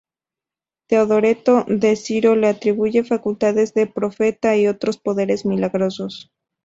[0.87, 6.31] Teodoreto de Ciro le atribuye facultades de profeta y otros poderes milagrosos.